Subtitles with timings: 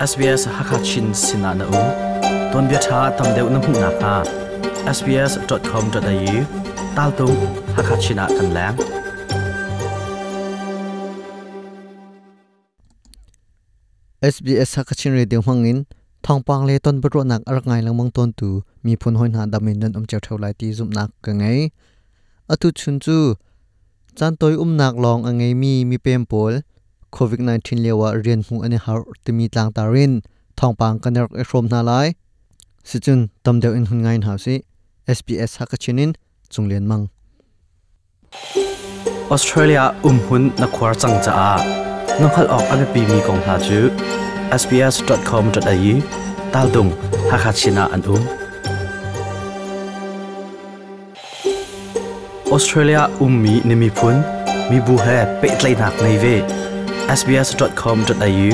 [0.00, 1.80] SBS Hakachin Sinana U
[2.52, 4.12] Ton bia tha tam deu na mu na ka
[4.96, 6.36] sbs.com.au
[6.96, 7.26] tal tu
[7.76, 8.76] Hakachina kan lang
[14.24, 15.84] SBS Hakachin Radio Hangin
[16.24, 18.48] thongpang le ton bro nak ar ngai lang mong ton tu
[18.84, 21.58] mi phun hoi na damin nan um cheu thau lai ti zum nak ka ngai
[22.52, 23.18] atu chun chu
[24.16, 26.54] chan toy um nak long angai mi mi pem pol
[27.16, 30.12] covid 19 lewa rian hu ani har timi tlang tarin
[30.58, 32.08] thongpang kaner e shom na lai
[32.88, 34.54] si chun tam deu in hun ngain ha si
[35.18, 36.10] SBS Hakachinin
[36.52, 37.04] chunglen mang
[39.34, 41.52] Australia um hun na khwar chang cha a
[42.20, 43.80] nokhal ok ame pi mi kong ha chu
[44.60, 45.94] sbs.com.au
[46.52, 46.90] tal dung
[47.30, 48.22] Hakachina an um
[52.54, 54.16] Australia ummi nimi phun
[54.70, 56.34] mi bu he pe tlai nak nei ve
[57.10, 58.50] sbs.com.au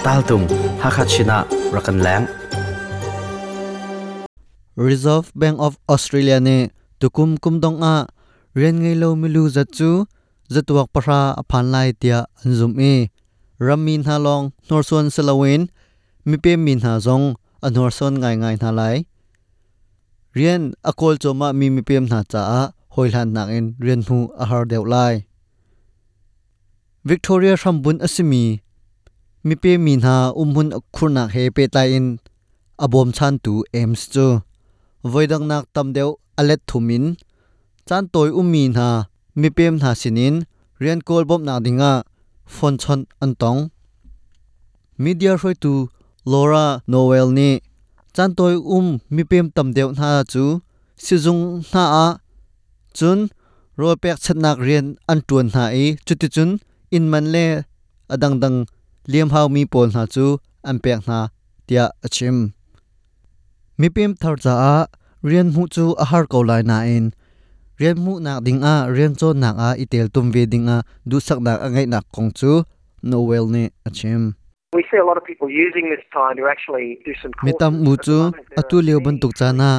[0.00, 0.48] tal tung
[0.80, 2.24] hakachina rakanlang
[4.80, 8.08] Reserve Bank of Australia ne tukum kumdong a
[8.56, 10.08] ren ngei lo milu zat chu,
[10.48, 13.12] zatuak para aphan lai tia anzum e
[13.60, 15.68] ramin ha long norson selawin
[16.24, 18.96] mipe min ha zong anorson ngai ngai na lai.
[20.32, 22.62] Rian akol choma mi mipem na cha a
[22.96, 25.27] hoilhan nang in rian hu a har deu lai.
[27.04, 28.60] Victoria Rambun asimi
[29.44, 32.18] mi pe min ha umhun khurna he pe ta in,
[32.84, 34.26] abom chan tu ems chu,
[35.04, 37.04] voidang nak tam deu alet thumin
[37.88, 38.88] chan toy umin ha
[39.40, 40.34] mi pem na sinin
[40.80, 41.92] rian kol bom na dinga
[42.54, 43.60] phon chon antong
[45.02, 45.74] media roi tu
[46.24, 47.50] Laura Noel ni,
[48.14, 50.44] chan toy um mi pem tam deu na chu
[51.04, 52.06] sizung na a,
[52.96, 53.18] chun
[53.80, 56.50] roi pek chatnak rian an tuan na e chuti chun
[56.96, 57.46] in man le
[58.14, 58.56] adang dang
[59.12, 60.24] liam hau mi pol na chu
[60.68, 61.18] an pek na
[61.66, 62.36] tia achim.
[63.78, 64.76] Mi pem thar cha a
[65.28, 67.06] rian mu chu a har ko lai na in.
[67.80, 70.76] Rian mu nak ding a rian cho nak a itel tum ve ding a
[71.10, 72.52] du sak nak angai nak kong chu
[73.10, 74.22] noel ne achim.
[74.76, 77.96] We see a lot of people using this time to actually do some mitam mu
[78.06, 78.18] chu
[78.60, 79.70] atu leo ban tuk chana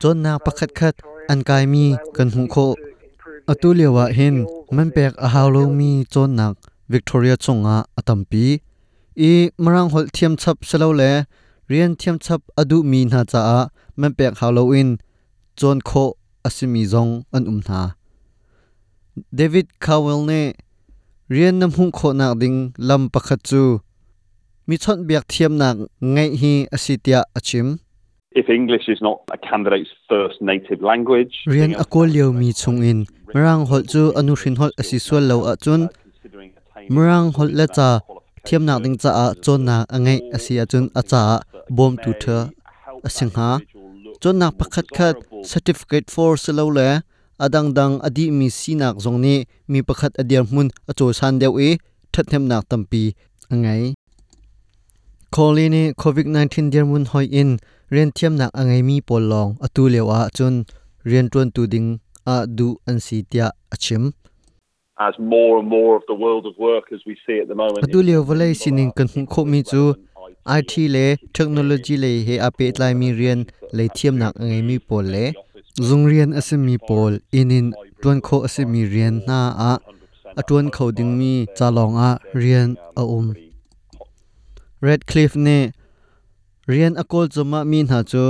[0.00, 0.94] chon na pakhat khat
[1.32, 1.84] an kai mi
[2.16, 2.66] kan hu kho
[3.46, 3.68] atu
[4.18, 6.56] hin, manpek pek mi chonak
[6.88, 8.60] victoria chunga atampi.
[9.16, 11.26] I marang hol thiam chap salo le,
[11.70, 14.98] rian thiam chap adu mi na cha a, manpek halloween
[15.56, 16.14] chon kho
[16.44, 17.92] asimi zong an um na
[19.32, 20.52] david cowell ne,
[21.30, 23.80] rian nam hung kho nak ding, lam pakhat chu.
[24.66, 27.78] Mi chon biak thiam nak ngai hi asitia achim.
[28.40, 32.98] if English is not a candidate's first native language เรียนอากอลเลียวมีชงอิน
[33.34, 35.80] มรังฮอลจูอนุชินฮอลอสิสวลเลวอะจุน
[36.94, 37.90] มรังฮอลเลจา
[38.44, 41.22] เทียมนักดิงจาอะจนนาอังไงอสิอะจุนอะจา
[41.76, 42.38] บอมตูเธอ
[43.06, 43.48] อสิงหา
[44.22, 45.14] จนนักประคัดคัด
[45.50, 46.80] certificate for สเลวเล
[47.40, 49.38] อะดังดังอดีมีสีนักจงนี้
[49.72, 51.60] มีประคัดอเดียมุนอโจชันเดียวเอ
[52.12, 53.02] ทัดเทียมนักตัมปี
[53.50, 53.68] อังไง
[55.38, 57.48] คอลีนี่โควิด -19 เดียร์มุนหอยอิน
[57.92, 60.54] เรียนเทียมหนักอังไงมีปอลลองอตูเลวอาจน
[61.06, 61.84] เรียนตวนตูดิง
[62.28, 64.02] อาดูอันสีเตียอาชิม
[65.06, 67.82] As more and more of the world of work as we see at the moment
[67.84, 69.82] อตูเลววะเลยสินิงกันโคมีจู
[70.58, 70.98] IT เล
[71.34, 73.38] เทคโนโลยีเลเฮอาเปตไลมีเรียน
[73.74, 75.16] เลยเทียมหนักอังไงมีปอลเล
[75.88, 77.66] ซุงเรียนอาศัมีปอลอินิน
[78.02, 79.72] ตวนโคอาศัมีเรียนหน้าอา
[80.38, 82.66] อตวนเขาดิงมีจาลองอาเรียน
[82.98, 83.26] อาอม
[84.86, 85.58] Redcliffe ne
[86.70, 88.24] rian akol choma mi na chu.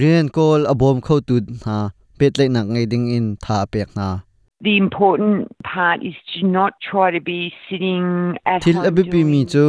[0.00, 1.76] Rian kol abom kho tu na
[2.18, 4.08] pet le nak ngai ding in tha pek na
[4.66, 5.36] The important
[5.70, 8.06] part is to not try to be sitting
[8.52, 9.66] at home abipi mi chu.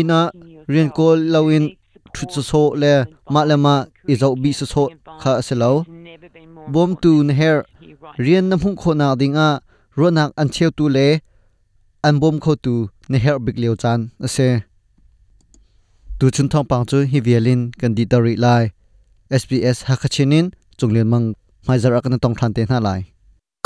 [0.00, 1.64] ina in rian kol lawin
[2.14, 2.94] thu chu so le.
[3.34, 3.74] ma le ma
[4.12, 4.84] i zo bi su so
[5.22, 7.58] kha se lo There's never been more bom tu na her.
[8.24, 9.50] rian na hung kho na ding a.
[9.98, 11.06] Ro nak an cheu tu le.
[12.06, 12.74] An bom kho tu
[13.10, 14.00] na her big leo chan.
[14.26, 14.48] Ase
[16.20, 18.64] tu chun thong pang chu hi violin kan di tari lai
[19.42, 20.46] SBS hakachinin
[20.78, 21.26] chunglen mang
[21.66, 23.00] mai zara kan tong than te na lai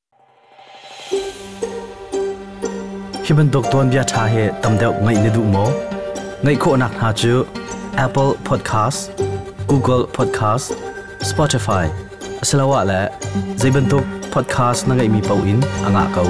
[3.26, 5.64] hiban dok ton bia tha he tam deuh ngai ne du mo.
[6.44, 7.32] Ngai kho nak ha chu
[8.06, 9.00] Apple Podcast
[9.70, 10.66] Google Podcast
[11.30, 11.84] Spotify.
[12.42, 13.00] Asalawa la
[13.62, 14.04] zaibantuk
[14.34, 16.28] podcast na ngai mi pau in anga kau